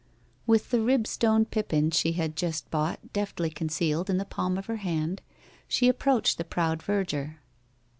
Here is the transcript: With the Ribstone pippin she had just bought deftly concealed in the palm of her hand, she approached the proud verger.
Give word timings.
With 0.47 0.71
the 0.71 0.81
Ribstone 0.81 1.45
pippin 1.45 1.91
she 1.91 2.13
had 2.13 2.35
just 2.35 2.71
bought 2.71 3.13
deftly 3.13 3.51
concealed 3.51 4.09
in 4.09 4.17
the 4.17 4.25
palm 4.25 4.57
of 4.57 4.65
her 4.65 4.77
hand, 4.77 5.21
she 5.67 5.87
approached 5.87 6.39
the 6.39 6.43
proud 6.43 6.81
verger. 6.81 7.39